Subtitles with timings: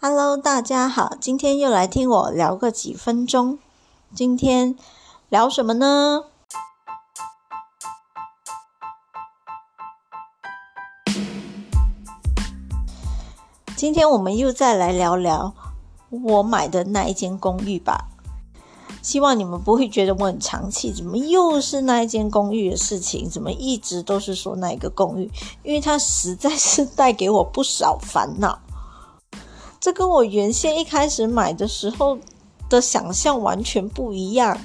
[0.00, 3.58] Hello，大家好，今天又来听我聊个几分钟。
[4.14, 4.76] 今天
[5.28, 6.22] 聊什么呢？
[13.74, 15.52] 今天我们又再来聊聊
[16.10, 18.06] 我买的那一间公寓吧。
[19.02, 23.28] 希望你们不会觉得我很长气，怎么又是那一间公寓的事情？
[23.28, 25.28] 怎么一直都是说那一个公寓？
[25.64, 28.60] 因为它实在是带给我不少烦恼。
[29.80, 32.18] 这跟我原先一开始买的时候
[32.68, 34.58] 的想象完全不一样。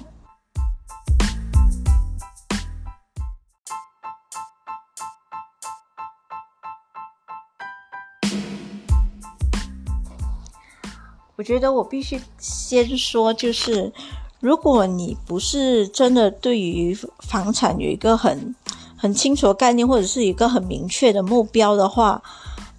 [11.35, 13.91] 我觉得我必须先说，就是
[14.39, 18.55] 如果你不是真的对于房产有一个很
[18.95, 22.23] 很清楚的概念，或者是一个很明确的目标的话，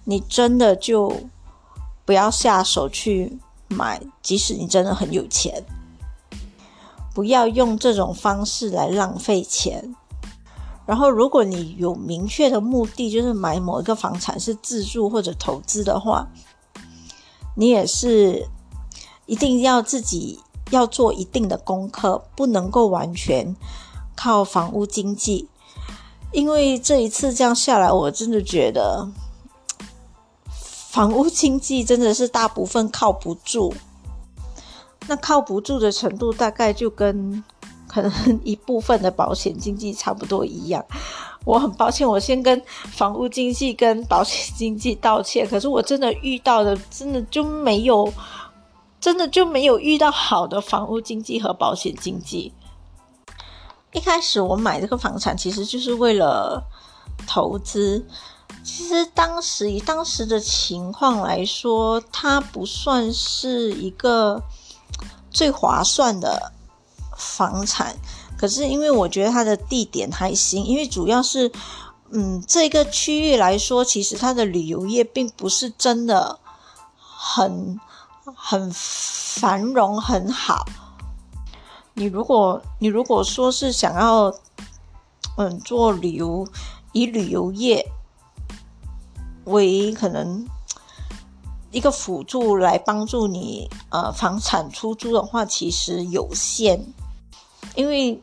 [0.03, 1.15] 你真的就
[2.05, 4.01] 不要下手去买。
[4.21, 5.63] 即使你真的很有钱，
[7.13, 9.95] 不要用这种方式来浪费钱。
[10.85, 16.27] 然后，如果你有明确的目的，就是买某一个房产是自住或者投资的话。
[17.57, 18.47] 你也是
[19.25, 23.55] 一定要自己要做一定的功课，不能够完全
[24.13, 25.47] 靠房屋经济，
[26.33, 29.07] 因为这一次这样下来，我真的觉得
[30.95, 33.73] 房屋经济真的是大部分靠不住。
[35.07, 37.43] 那靠不住的程度，大概就跟
[37.85, 40.85] 可能一部分的保险经济差不多一样。
[41.43, 45.45] 我很抱歉，我先跟房屋经济跟保险经济道歉。
[45.45, 48.09] 可是我真的遇到的，真的就没有，
[49.01, 52.53] 真的就没有遇到好的房屋经济和保险经济。
[53.91, 56.63] 一开始我买这个房产，其实就是为了
[57.27, 58.07] 投资。
[58.65, 64.41] 其实当时以当时的情况来说，它不算是一个
[65.29, 66.51] 最划算的
[67.15, 67.95] 房产。
[68.37, 71.49] 可是，因为我觉得它的地点还行，因为主要是，
[72.09, 76.39] 嗯，这个区域来说，其实它的旅游业并不是真的
[76.97, 77.79] 很
[78.35, 80.65] 很繁荣很好。
[81.93, 84.33] 你如果你如果说是想要，
[85.37, 86.45] 嗯，做旅游，
[86.91, 87.85] 以旅游业
[89.45, 90.45] 为可能
[91.71, 96.85] 一个辅助来帮助你，呃，房产出租的话，其实有限。
[97.75, 98.21] 因为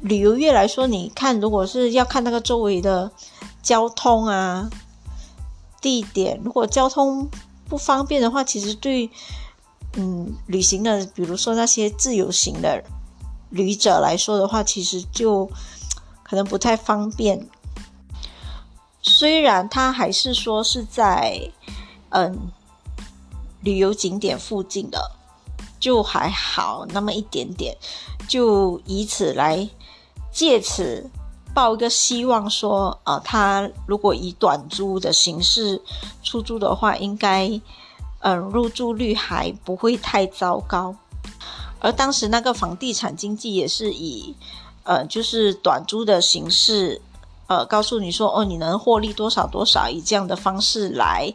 [0.00, 3.10] 旅游业来说，你看，如果是要看那个周围的
[3.62, 4.70] 交通啊、
[5.80, 7.28] 地点，如果交通
[7.68, 9.10] 不方便的话，其实对
[9.94, 12.82] 嗯旅行的，比如说那些自由行的
[13.50, 15.50] 旅者来说的话，其实就
[16.22, 17.48] 可能不太方便。
[19.02, 21.50] 虽然它还是说是在
[22.10, 22.38] 嗯
[23.60, 25.12] 旅游景点附近的。
[25.80, 27.76] 就还好那么一点点，
[28.28, 29.68] 就以此来
[30.30, 31.10] 借此
[31.52, 35.82] 抱一个希望，说啊，他如果以短租的形式
[36.22, 37.60] 出租的话，应该
[38.20, 40.94] 嗯入住率还不会太糟糕。
[41.80, 44.36] 而当时那个房地产经纪也是以
[44.84, 47.02] 呃就是短租的形式，
[47.58, 51.32] 呃告诉你说哦你能获利多少多少，以这样的方式来。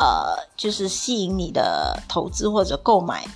[0.00, 3.26] 呃，就是吸引你的投资或者购买，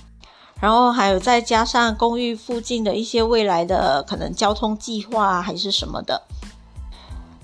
[0.61, 6.21] 然后还有再加上公寓附近的一些未来的可能交通计划还是什么的。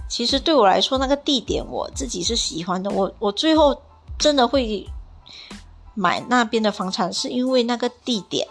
[0.07, 2.89] 其实对我来说，那个地点我自己是喜欢的。
[2.89, 3.75] 我我最后
[4.17, 4.89] 真的会
[5.93, 8.47] 买那边的房产，是因为那个地点。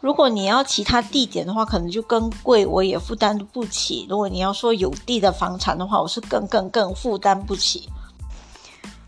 [0.00, 4.06] 如果你要其他地点的话，可能就更贵，我也负担不起。
[4.08, 7.88] 如果你要说有地的房产的话，我是更更更负担不起。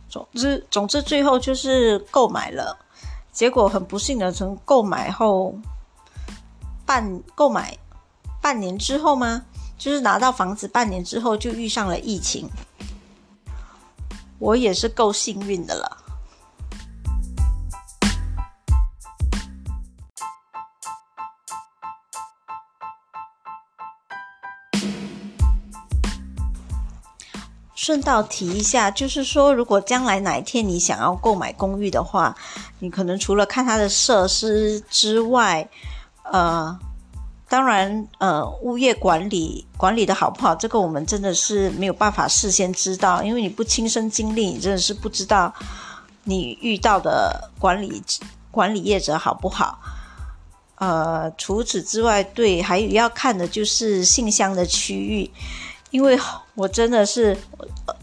[0.09, 2.77] 总之，总之，最后就是购买了，
[3.31, 5.55] 结果很不幸的，从购买后
[6.85, 7.79] 半购买
[8.43, 9.45] 半年之后吗？
[9.79, 12.51] 就是拿到房子半年之后就遇上了疫情，
[14.39, 15.99] 我也是够幸运的了。
[27.81, 32.37] 顺道提一下，就是说，如果将来哪一天你想要购买公寓的话，
[32.81, 35.67] 你可能除了看它的设施之外，
[36.31, 36.79] 呃，
[37.49, 45.51] 当然，呃，物业管理管理的好不好，这个我们真的是没有办法事先知道，因为你不亲身经历，你真的是不知道
[46.25, 48.03] 你遇到的管理
[48.51, 49.79] 管理业者好不好。
[50.75, 55.31] 呃，除此之外，对，还有要看的就是信箱的区域。
[55.91, 56.17] 因为
[56.55, 57.37] 我真的是，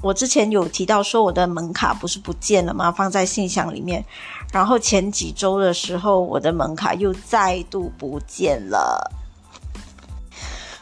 [0.02, 2.92] 我之前有提到说我的门卡不是不见了吗？
[2.92, 4.04] 放在信箱里面，
[4.52, 9.10] 然后前几周的时候，我的门卡又再度不见了，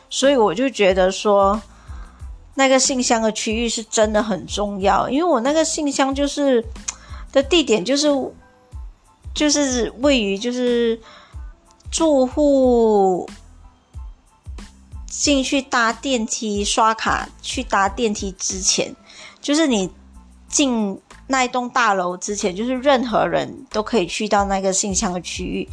[0.10, 1.62] 所以我就觉得说，
[2.56, 6.66] 那个信箱的区域是真的很重要，因为我那个信箱就是
[7.32, 8.08] 的地点就是
[9.34, 11.00] 就是位于就是
[11.92, 13.30] 住户。
[15.18, 18.94] 进去搭电梯刷卡去搭电梯之前，
[19.42, 19.90] 就是你
[20.50, 25.68] 进那一栋大楼之前，就是任何人都可以去到那个信箱的区域，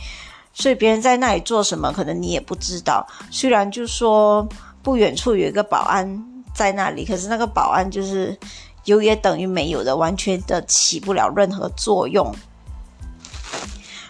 [0.55, 3.07] 所以别人在那里做什么，可能你也不知道。
[3.31, 4.49] 虽然就说
[4.83, 6.25] 不远处有一个保安
[6.55, 8.39] 在那里，可是那个保安就是
[8.85, 12.33] 有也等于没有的，完全的起不了任何作用。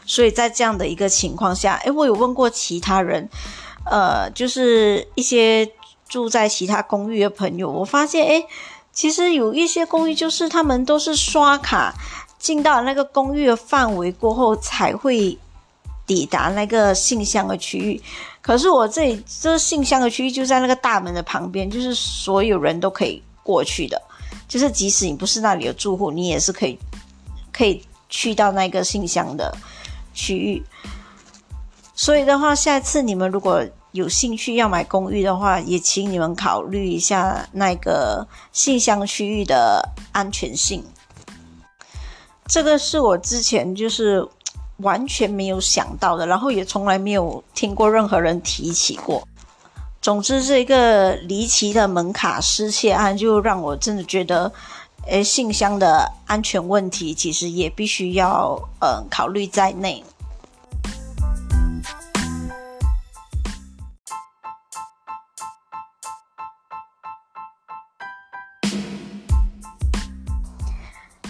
[0.05, 3.29] 所以在这样的一个情况下，诶，我有问过其他人。
[3.85, 5.69] 呃，就是一些
[6.09, 8.47] 住在其他公寓的朋友，我发现，哎，
[8.93, 11.95] 其实有一些公寓，就是他们都是刷卡
[12.39, 15.37] 进到那个公寓的范围过后，才会
[16.07, 18.01] 抵达那个信箱的区域。
[18.41, 24.01] 可是我这里这信箱的区域就在那个大门的旁边，就是所有人都可以过去的，
[24.49, 26.79] 就是即使你不是那里的住户，你也是可以
[27.53, 29.57] 可以去到那个信箱的
[30.13, 30.63] 区域。
[31.95, 40.83] 所以的话，下次你们如果有兴趣要买公寓的话，也请你们考虑一下那个信箱区域的安全性。
[42.47, 44.27] 这个是我之前就是
[44.79, 49.27] 完全没有想到的，然后也从来没有听过任何人提起过。
[50.01, 54.51] 总之，这个离奇的门卡失窃案，就让我真的觉得，
[55.07, 60.03] 诶，信箱的安全问题其实也必须要嗯考虑在内。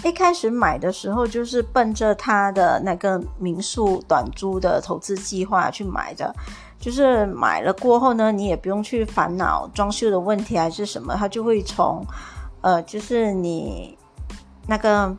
[0.03, 6.33] 一开始买的时候就是奔着他的那个民宿短租的投资计划去买的，
[6.77, 12.05] 就是买了过后呢，你也不用去烦恼装修的问题还是什么，他就会从，
[12.61, 13.97] 呃，就是你
[14.67, 15.15] 那个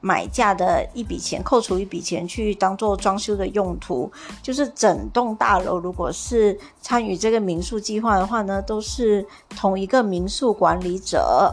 [0.00, 4.10] 买价的一笔钱扣除一笔钱去当做装修的用途，
[4.40, 9.26] 就是整栋大楼如果是参与这个民宿计划的话呢，都是
[9.56, 11.52] 同一个民宿管理者。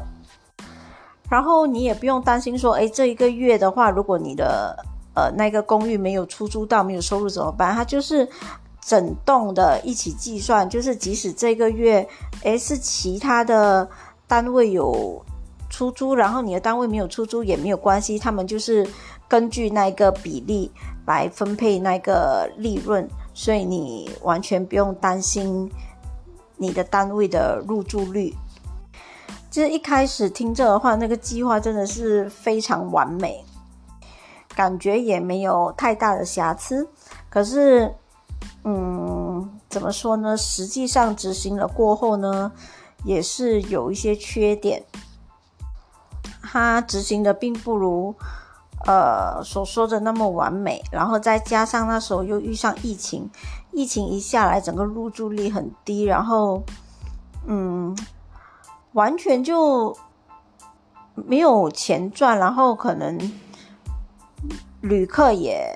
[1.29, 4.77] 然后你也不用担心说，哎，这一个月的话，如果你的
[5.13, 7.75] 呃那个公寓没有出租到，没有收入怎么办？
[7.75, 8.27] 它就是
[8.81, 12.07] 整栋的一起计算，就是即使这个月，
[12.44, 13.88] 哎是其他的
[14.25, 15.21] 单位有
[15.69, 18.88] 出租，然后你的单位没有出租也没有关系，他们就是
[19.27, 20.71] 根据那个比例
[21.06, 25.69] 来分配那个利润，所以你完全不用担心
[26.56, 28.33] 你的单位的入住率。
[29.57, 33.44] 其实一开始听这的话，那个计划真的是非常完美，
[34.56, 36.88] 感觉也没有太大的瑕疵。
[37.27, 37.92] 可是，
[38.63, 40.38] 嗯，怎么说呢？
[40.38, 42.51] 实际上执行了过后呢，
[43.04, 44.86] 也是有一些缺点。
[46.44, 48.13] 它执行的并不如
[48.86, 53.27] 呃所说的那么完美，然后再加上那时候又遇上疫情，
[53.71, 56.62] 疫情一下来，整个入住率很低，然后，
[57.48, 57.98] 嗯。
[58.98, 59.96] 完全就
[61.13, 63.32] 没有钱赚，然后可能
[64.82, 65.72] 旅客也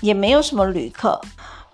[0.00, 1.20] 也没有什么旅客。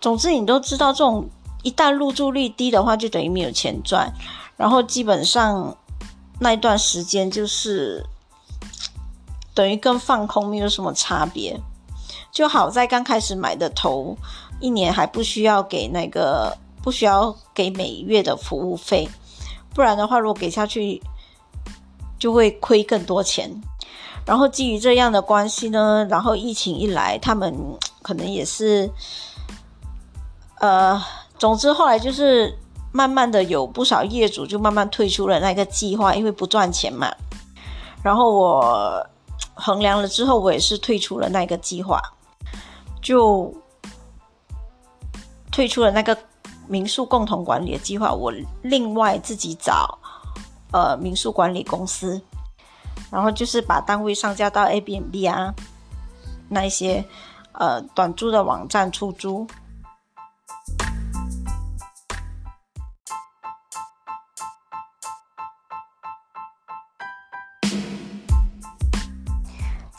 [0.03, 1.27] 总之，你都知道，这种
[1.63, 4.13] 一旦入住率低的话，就等于没有钱赚。
[4.59, 5.75] 然后基本上
[6.39, 8.05] 那一段时间就是
[9.55, 11.59] 等于跟放空没有什么差别。
[12.31, 14.19] 就好在刚开始买的头
[14.61, 19.09] 一年还不需要给那个不需要给每月的服务费。
[19.75, 21.03] 不然的话，如果给下去，
[22.17, 23.51] 就会亏更多钱。
[24.25, 27.53] 然后基于这样的关系呢，然后疫情一来，他们
[28.01, 28.89] 可能也是，
[30.61, 31.03] 呃，
[31.37, 32.57] 总之后来就是
[32.93, 37.13] 慢慢的有不少业主就慢慢退出了那个计划，因为不赚钱嘛。
[38.03, 39.07] 然后我
[39.55, 42.01] 衡量了之后，我也是退出了那个计划，
[43.03, 43.53] 就
[45.51, 46.17] 退出了那个。
[46.67, 49.99] 民宿共同管理的计划，我另外自己找
[50.73, 52.21] 呃民宿管理公司，
[53.11, 55.55] 然后就是把单位上架到 A B M B 啊
[56.49, 57.05] 那一些
[57.53, 59.47] 呃短租的网站出租。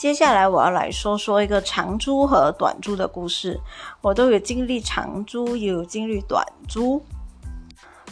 [0.06, 3.60] 接下来我要来说说一个长租和短租的故事。
[4.02, 7.04] 我都有经历长租，也有经历短租。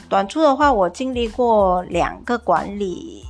[0.10, 3.24] 短租的话，我经历过两个管理，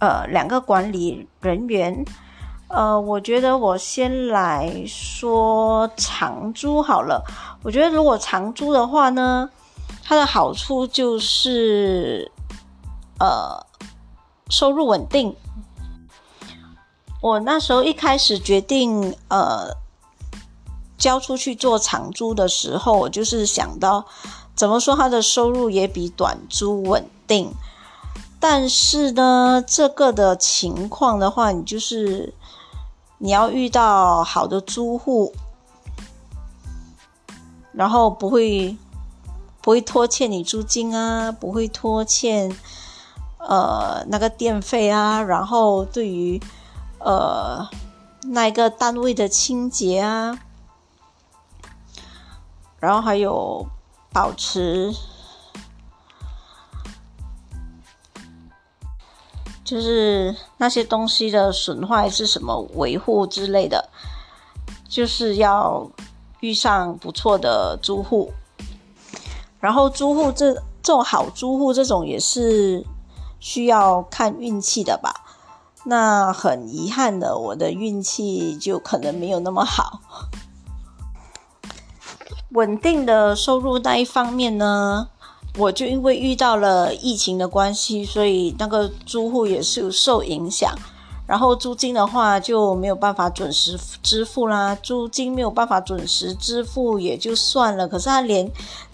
[0.00, 2.02] 呃，两个管理人员。
[2.68, 7.22] 呃，我觉得我先来说长租好了。
[7.62, 9.50] 我觉得如果长租的话呢，
[10.02, 12.32] 它的好处就是，
[13.20, 13.62] 呃，
[14.48, 15.36] 收入稳定。
[17.22, 19.80] 我那时候一开始决定，呃。
[20.98, 24.04] 交出去做长租的时候，我就是想到，
[24.54, 27.52] 怎么说他的收入也比短租稳定。
[28.38, 32.32] 但是呢，这个的情况的话，你就是
[33.18, 35.32] 你要遇到好的租户，
[37.72, 38.76] 然后不会
[39.60, 42.56] 不会拖欠你租金啊，不会拖欠
[43.38, 46.40] 呃那个电费啊，然后对于
[47.04, 47.68] 呃
[48.28, 50.38] 那一个单位的清洁啊。
[52.78, 53.64] 然后还有
[54.12, 54.92] 保持，
[59.62, 63.88] 就是那些东西的损坏是什么维护之类的，
[64.88, 65.88] 就是要
[66.40, 68.32] 遇上不错的租户。
[69.60, 72.84] 然后租户这这种好租户这种也是
[73.38, 75.21] 需要看运气的吧？
[75.84, 80.00] 那很遗憾的，我的运气就可能没有那么好。
[82.50, 85.08] 稳定的收入那一方面呢，
[85.56, 90.72] 我就因为遇到了疫情的关系，所以那个租户也是受影响。
[91.26, 98.50] 然后租金的话就没有办法准时支付啦，租金没有办法准时支付也就算了，可是他连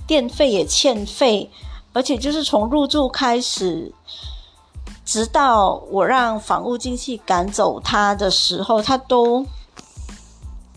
[0.07, 1.51] 电费也欠费，
[1.93, 3.93] 而且就是从入住开始，
[5.09, 9.47] 直到我让房屋经纪赶走他的时候，他都。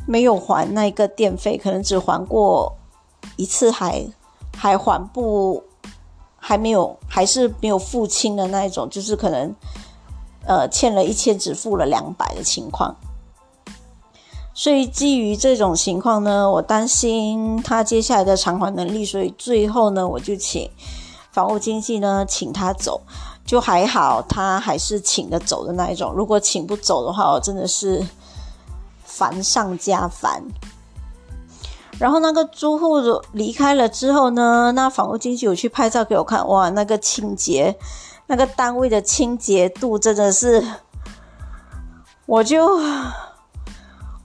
[0.07, 2.75] 没有还那个电费，可能只还过
[3.37, 4.03] 一次，还
[4.57, 5.63] 还还不
[6.37, 9.55] 还没有，还是没有付清的那一种，就是可能
[10.45, 12.95] 呃欠了一千，只付了两百的情况。
[14.55, 20.69] 所以基于这种情况呢，我担心他接下来的偿还能力，所以最后呢，我就请
[21.31, 23.01] 房屋经纪呢请他走，
[23.45, 26.13] 就还好，他还是请得走的那一种。
[26.13, 28.05] 如果请不走的话，我真的是。
[29.03, 30.41] 烦上加烦，
[31.99, 32.99] 然后那个租户
[33.33, 37.77] 离开了之后呢，那房屋经纪有去拍照给我看，哇，那个清洁，
[38.27, 40.65] 那个单位的清洁度真的是，
[42.25, 42.79] 我就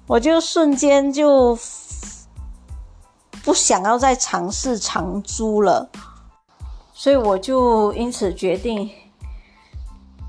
[0.06, 1.58] 我就瞬间就
[3.44, 5.90] 不想要再尝试长租了，
[6.94, 8.88] 所以我就因此决定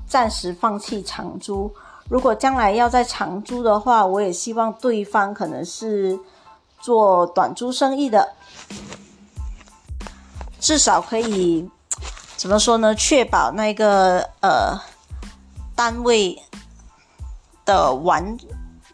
[0.08, 1.72] 暂时放弃长租。
[2.08, 6.18] 如果将来要在长租的话，我也希望对方可能是
[6.80, 8.34] 做短租生意的，
[10.58, 11.68] 至少可以
[12.36, 12.94] 怎么说呢？
[12.94, 14.80] 确保那个呃
[15.76, 16.42] 单位
[17.66, 18.38] 的完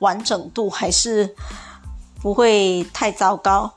[0.00, 1.36] 完整度还是
[2.20, 3.72] 不会太糟糕。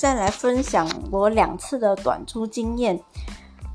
[0.00, 3.00] 再来分享我两次的短租经验。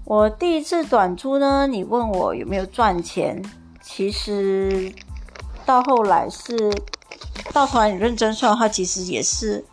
[0.05, 3.43] 我第一次短租呢，你问我有没有赚钱，
[3.81, 4.89] 其实
[5.65, 6.73] 到后来是
[7.51, 9.65] 到头来你认真算的话，其实也是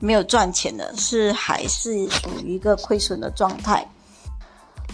[0.00, 3.88] 没有赚钱的，是还是属于一个亏损的状态。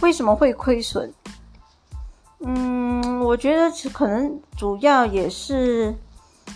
[0.02, 1.10] 为什么会亏损？
[2.40, 5.94] 嗯，我觉得可能主要也是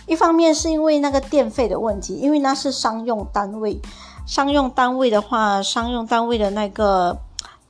[0.05, 3.81] 一方面是因为那个电费的问题，因为那是商用单位。
[4.25, 7.17] 商用单位的话，商用单位的那个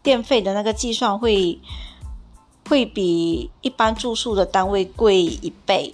[0.02, 1.60] 电费的那个计算会
[2.70, 5.94] 会比一般住宿的单位贵一倍，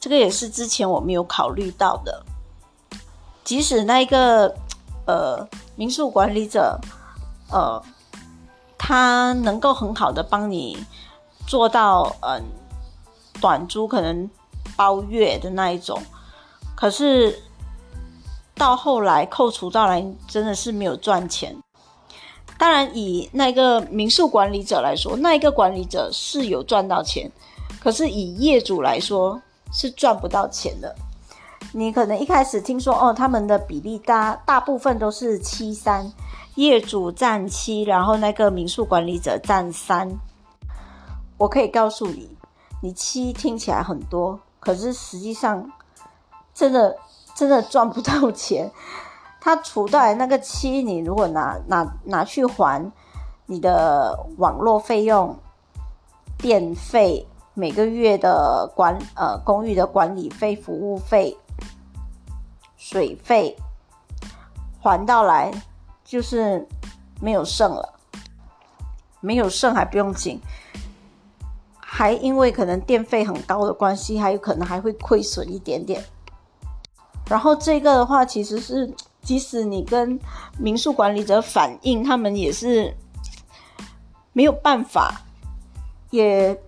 [0.00, 2.24] 这个也是之前我没有考虑到的。
[3.44, 4.54] 即使那一个
[5.06, 6.78] 呃民宿管理者
[7.50, 7.82] 呃
[8.76, 10.76] 他能够很好的帮你
[11.46, 12.42] 做到嗯
[13.40, 14.28] 短租可能
[14.76, 16.02] 包月的那一种，
[16.74, 17.44] 可是。
[18.58, 21.56] 到后来扣除到来，真的是没有赚钱。
[22.58, 27.30] 当然，以那个民宿管理者来说，那一个管理者是有赚到钱，
[27.80, 29.40] 可是以业主来说
[29.72, 30.92] 是赚不到钱的。
[31.72, 36.12] 你可能一开始听说哦，他们的比例大大部分都是七三，
[36.56, 40.10] 业主占七，然后那个民宿管理者占三。
[41.36, 42.28] 我可以告诉你，
[42.82, 45.70] 你七听起来很多，可是实际上
[46.52, 46.96] 真的。
[47.38, 48.68] 真的赚不到钱，
[49.40, 52.90] 他除掉那个七，你如果拿拿拿去还
[53.46, 55.38] 你的网络费用，
[56.36, 61.38] 电费、每个月的管呃公寓的管理费、服务费、
[62.76, 63.56] 水费
[64.80, 65.52] 还到来，
[66.04, 66.66] 就是
[67.20, 67.94] 没有剩了。
[69.20, 70.40] 没有剩还不用紧，
[71.78, 76.04] 还因为可能电费很高的关系，还有可能还会亏损一点点。
[77.28, 78.92] 然后这个的话，其实是
[79.22, 80.18] 即使你跟
[80.58, 82.94] 民宿管理者反映，他们也是
[84.32, 85.22] 没有办法。
[86.10, 86.58] 也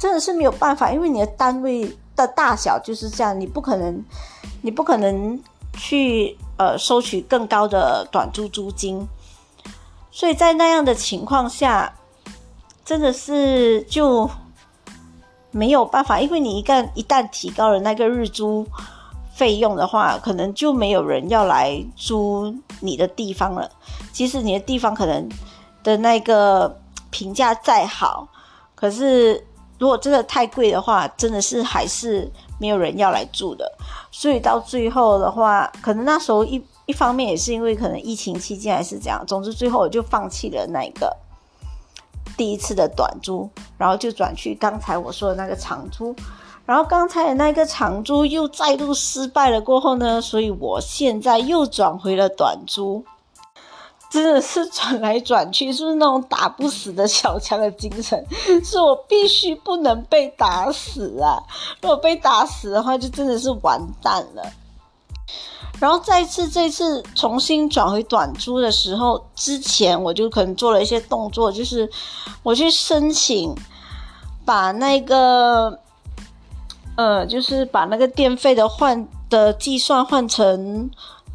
[0.00, 4.04] 真的是没有办法，因为你的单位的大小就是这样，你不可能，
[4.62, 5.40] 你不可能
[5.74, 9.06] 去呃收取更高的短租租金，
[10.10, 11.94] 所以在那样的情况下，
[12.84, 14.28] 真的是就
[15.52, 18.66] 没有办法，因为你一旦一旦提高了那个日租
[19.40, 23.70] 费用的话，可能就没有人要来租你的地方了，
[24.12, 25.26] 即使你的地方可能
[25.82, 26.78] 的那个
[27.08, 28.28] 评价再好。
[28.74, 29.42] 可是，
[29.78, 33.64] 如果真的太贵的话，真的是还是没有人要来住的。
[34.10, 39.24] 所以到最后的话，可能那时候一一方面也是因为可能疫情期间还是这样。
[39.26, 41.16] 总之，最后我就放弃了那个
[42.36, 46.14] 第一次的短租，然后就转去刚才我说的那个长租。
[46.70, 53.04] 然后刚才的那个长租又再度失败了过后呢，所以我现在又转回了短租。
[54.08, 58.24] 真的是转来转去，是不是那种打不死的小强的精神？
[58.64, 61.42] 是我必须不能被打死啊！
[61.82, 64.42] 如果被打死的话，就真的是完蛋了。
[65.80, 71.90] 然后再次这次重新转回短租的时候，之前我就可能做了一些动作，就是
[72.44, 73.52] 我去申请
[74.44, 75.80] 把那个，
[77.00, 80.90] 呃，就是把那个电费的换的计算换成。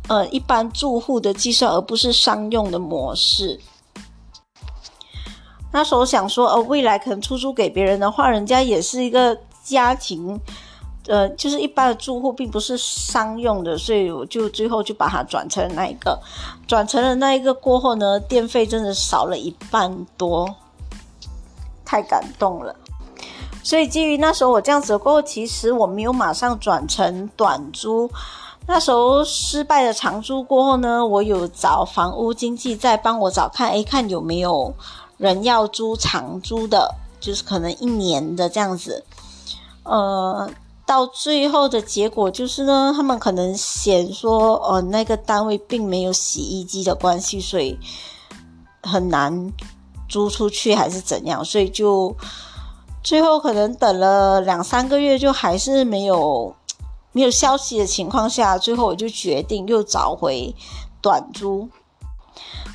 [0.08, 3.60] 呃，一般住户的计算，而不是商用的模式。
[5.74, 10.40] 那时候想说，呃，未来可能出租给别人的话，人家也是一个家庭，
[11.08, 16.22] 呃，就是一般的住户，并不是商用的，所以我就最后就把它转成那一个，
[16.68, 20.48] 转成了那一个过后呢，电费真的少了一半多，
[21.84, 22.76] 太感动了。
[23.66, 28.08] 所以基于那时候我这样子过后，其实我没有马上转成短租。
[28.68, 34.72] 那时候失败的长租过后呢，我有找房屋经纪在帮我找看，哎，看有没有
[35.18, 39.04] 人要租长租的，就是可能一年的这样子。
[39.82, 40.48] 呃，
[40.86, 47.76] 到最后的结果就是呢，他们可能嫌说，哦，那个单位并没有洗衣机的关系，所以
[48.84, 49.52] 很难
[50.08, 52.16] 租出去，还是怎样，所以就
[53.06, 56.54] 最后可能等了两三个月，就还是没有。
[57.16, 60.54] 没有消息的情况下，最后我就决定又找回
[61.02, 61.70] 短租，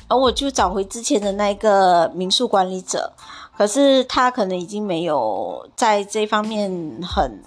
[0.07, 3.13] 而我就找回之前的那个民宿管理者，
[3.55, 6.71] 可是他可能已经没有在这方面
[7.03, 7.39] 很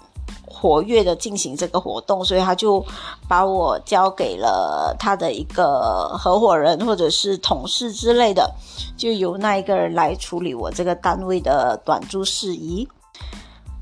[0.55, 2.83] 活跃的进行这个活动，所以他就
[3.27, 8.49] 把我交给了他的一个合伙人或者是同事之类的，
[8.95, 12.87] 就由那一个人来处理我这个单位的短租事宜。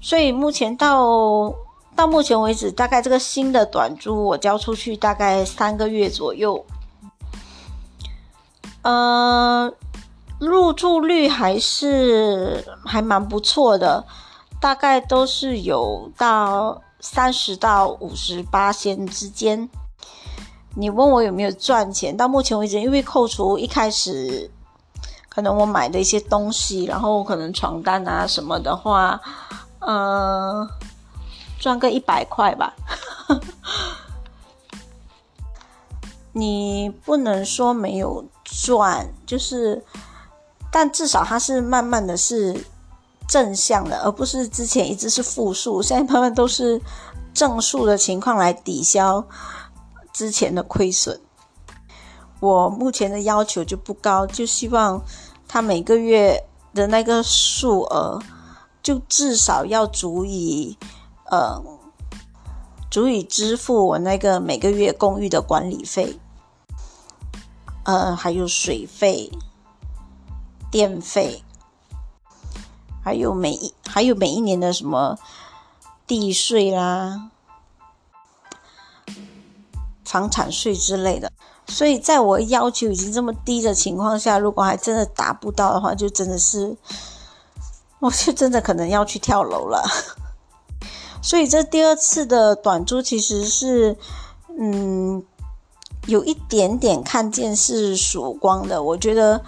[0.02, 1.54] 所以目前到。
[1.96, 6.66] 到目前为止，大概这个新的短租我交出去大概三个月左右，
[8.82, 9.72] 呃，
[10.40, 14.04] 入住率还是还蛮不错的，
[14.64, 19.68] 大概都是有到三十到五十八仙之间。
[20.78, 22.16] 你问我有没有赚钱？
[22.16, 24.50] 到目前为止，因为扣除一开始
[25.28, 29.20] 可能我买的一些东西，然后可能床单啊什么的话，
[29.80, 30.70] 嗯。
[31.60, 32.74] 赚个一百块吧，
[36.32, 39.84] 你不能说没有赚，就是，
[40.72, 42.66] 但至少它是慢慢的是
[43.34, 46.80] 正向的，而不是之前一直是负数，现在慢慢都是
[47.34, 49.26] 正数的情况来抵消
[50.14, 51.20] 之前的亏损。
[52.40, 55.02] 我目前的要求就不高，就希望
[55.48, 58.22] 他每个月的那个数额，
[58.84, 60.78] 就至少要足以。
[61.32, 61.60] 呃，
[62.92, 66.20] 足以支付我那个每个月公寓的管理费，
[67.86, 69.32] 呃，还有水费、
[70.70, 71.44] 电费，
[73.04, 75.18] 还有每一还有每一年的什么
[76.08, 77.30] 地税啦、
[80.06, 81.32] 房产税之类的。
[81.66, 86.76] 所以，在我要求已经这么低的情况下，如果还真的达不到的话，就真的是，
[88.00, 89.82] 我就真的可能要去跳楼了。
[91.24, 93.98] 所以这第二次的短租其实是，
[94.60, 95.24] 嗯，
[96.06, 98.84] 有一点点看见是曙光的。
[98.84, 99.42] 我觉得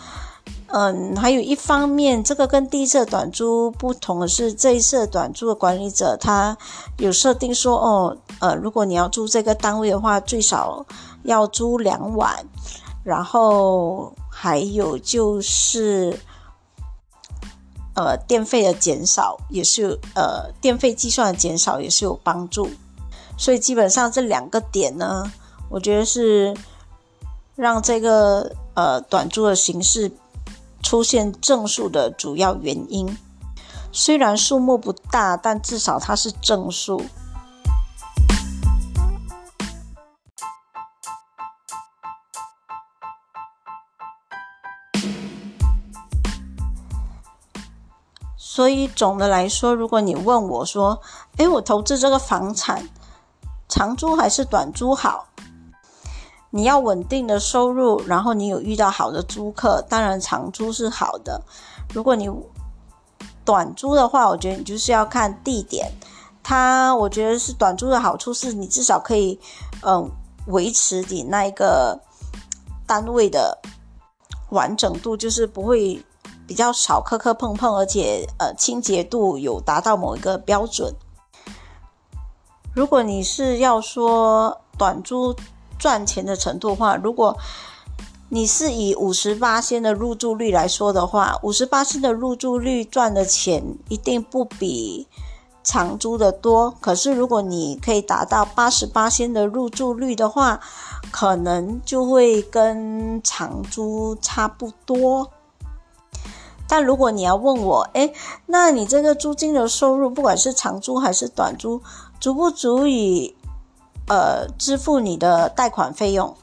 [0.67, 6.57] 嗯，还有一方面，这个跟第一次短租不同的是，这一次短租的管理者他
[6.97, 10.83] 有设定说，哦，呃，如果你要租这个单位的话，最少
[11.23, 12.45] 要租两晚，
[13.03, 16.19] 然后还有就是，
[17.93, 22.67] 呃，电费的减少也是有，呃，电费计算的减少也是有帮助，
[23.37, 25.31] 所以基本上这两个点呢，
[25.69, 26.57] 我觉得是
[27.55, 30.11] 让这个呃短租的形式。
[30.85, 33.17] 出现正数的主要原因，
[33.91, 37.01] 虽然数目不大，但至少它是正数。
[48.37, 51.01] 所以总的来说，如果你问我说
[51.37, 52.87] ：“诶，我投资这个房产，
[53.67, 55.25] 长租还是短租好？”
[56.55, 61.41] 你要稳定的收入，然后你有遇到好的租客，当然长租是好的。
[61.93, 62.29] 如果你
[63.43, 65.91] 短租的话，我觉得你就是要看地点。
[66.41, 69.37] 它，我觉得是短租的好处是你至少可以，
[69.81, 70.09] 嗯，
[70.47, 71.99] 维持你那一个
[72.87, 73.57] 单位的
[74.51, 76.01] 完整度，就是不会
[76.47, 80.95] 比较少磕磕碰碰，而且呃清洁度有达到某一个标准。
[82.73, 85.35] 如果你是要说短租，
[85.77, 87.37] 赚钱的程度的话，如果
[88.29, 95.07] 你是以五十八仙的入住率来说的话，五十八仙的入住率赚的钱一定不比
[95.63, 96.71] 长租的多。
[96.81, 100.59] 可是如果你可以达到八十八仙的入住率的话，
[101.11, 105.31] 可能就会跟长租差不多。
[106.67, 108.11] 但如果你要问我，诶，
[108.47, 111.79] 那你这个租金的收入，不管是长租还是短租，
[112.19, 113.35] 足不足以？
[114.07, 116.37] 呃，支付你的贷款费用，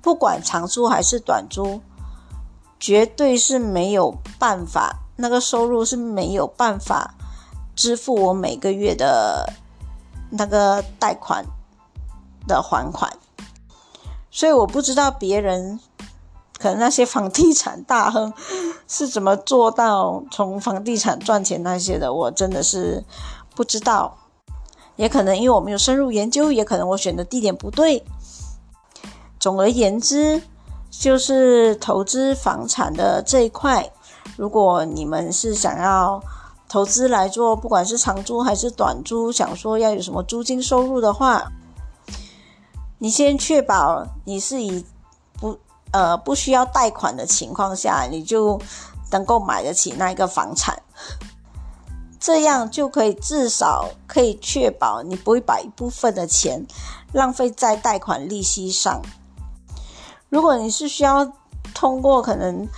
[0.00, 1.82] 不管长租还是短租，
[2.78, 7.14] 绝对是没有办法，那个收入是没有办法
[7.76, 9.52] 支付我每个月的
[10.30, 11.44] 那个贷款
[12.48, 13.12] 的还款。
[14.30, 15.78] 所以我不知道别人，
[16.58, 18.32] 可能那些房地产大亨
[18.88, 23.04] 是怎么做到从房地产赚钱那些的，我真的是
[23.54, 24.16] 不知道。
[25.00, 28.04] 也可能因为我没有深入研究，也可能我选的地点不对。
[29.38, 30.42] 总而言之，
[30.90, 33.90] 就是投资房产的这一块，
[34.36, 36.22] 如果你们是想要
[36.68, 41.50] 投资来做，不管是长租还是短租，想说要有什么租金收入的话，
[42.98, 44.84] 你先确保你是以
[45.40, 45.58] 不
[45.92, 48.60] 呃不需要贷款的情况下，你就
[49.10, 50.82] 能够买得起那一个房产。
[52.20, 56.66] 这样就可以至少可以确保你不会把一部分的钱
[57.14, 59.00] 浪费在贷款利息上。
[60.28, 61.32] 如果你是需要
[61.72, 62.68] 通过可能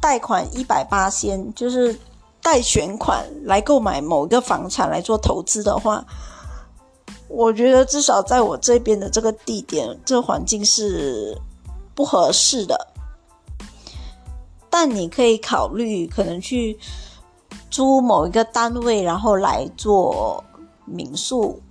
[0.00, 1.96] 贷款一百八千，就是
[2.42, 6.04] 贷全款来购买某一个房产来做投资的话，
[7.28, 11.40] 我觉得至少在我这边的这个地点，这环境是
[11.94, 12.88] 不合适的。
[14.68, 16.76] 但你可以考虑可能去。
[17.70, 20.42] 租某一个单位，然后来做
[20.84, 21.62] 民宿。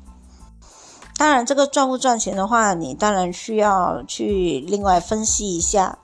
[1.18, 6.00] 当然，这个赚不赚钱的话，你当然需要去另外分析一下，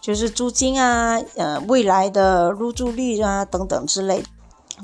[0.00, 4.24] 就是租金啊，呃，未来的入住率啊等等之类。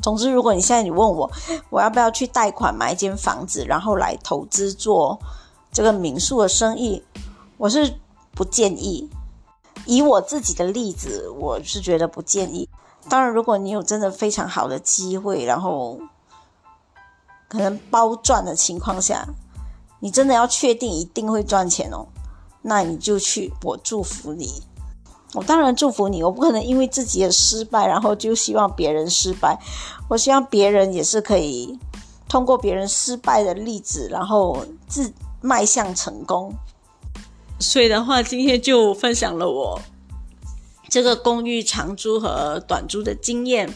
[0.02, 1.30] 总之，如果你现在你问我，
[1.70, 5.18] 我要不要去贷款买一间房子，然后来投资做
[5.70, 7.04] 这个民宿的生意，
[7.56, 7.94] 我是
[8.34, 9.08] 不建议。
[9.86, 12.68] 以我自己的例子，我是觉得不建议。
[13.08, 16.00] 当然，如果你有真的非常好的机会，然后
[17.48, 19.26] 可能包赚的情况下，
[20.00, 22.06] 你真的要确定一定会赚钱哦，
[22.62, 23.52] 那你就去。
[23.62, 24.62] 我祝福你，
[25.34, 26.22] 我当然祝福你。
[26.22, 29.58] 我不可能因为自己的失败，然后就希望别人失败。
[30.08, 31.78] 我希望别人也是可以
[32.28, 36.52] 通过别人失败的例子，然后自迈向成功。
[37.58, 39.80] 所以的话，今天就分享了我。
[40.88, 43.72] 这个公寓长租和短租的经验，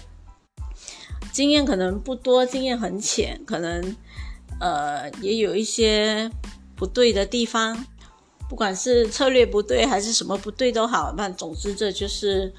[1.33, 3.97] 经验可能不多，经验很浅，可能
[4.61, 6.31] 呃也有一些
[6.77, 7.85] 不对的地方，
[8.49, 12.53] 不管是策略不对还是什么不对都好，那总之这就是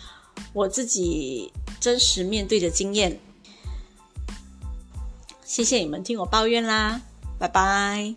[0.53, 3.19] 我自己真实面对的经验。
[5.43, 7.01] 谢谢你们听我抱怨啦，
[7.39, 8.15] 拜拜。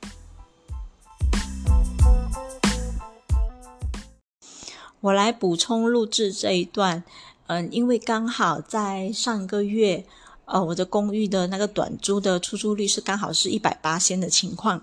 [5.05, 7.05] 我来补充录制这一段，
[7.47, 10.03] 嗯，因为刚好在上个月，
[10.47, 14.83] 呃，我的公寓的那个短租的出租率是刚好是一百八千的情况，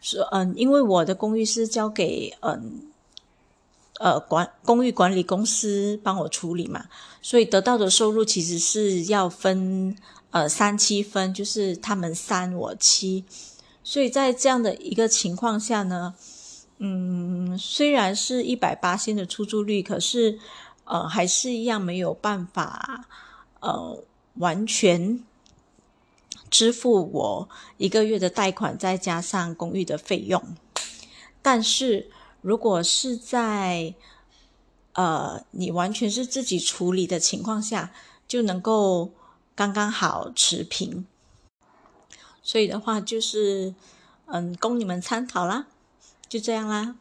[0.00, 2.82] 是嗯，因为我的公寓是交给嗯
[4.00, 6.86] 呃管公寓管理公司帮我处理嘛，
[7.22, 9.96] 所以得到的收入其实是要分
[10.32, 13.24] 呃三七分，就是他们三我七，
[13.84, 16.16] 所以在这样的一个情况下呢，
[16.78, 20.38] 嗯，虽然是一百八千的出租率，可是
[20.84, 23.06] 呃还是一样没有办法
[23.60, 24.02] 呃
[24.34, 25.22] 完全。
[26.50, 30.42] 支付我一个月的贷款，再加上公寓的费用。
[31.42, 32.10] 但是
[32.40, 33.94] 如果是在
[34.94, 37.92] 呃你完全是自己处理的情况下，
[38.26, 39.10] 就能够
[39.54, 41.06] 刚刚好持平。
[42.42, 43.74] 所以的话，就是
[44.24, 45.66] 嗯，供你们参考啦，
[46.28, 46.96] 就这样啦。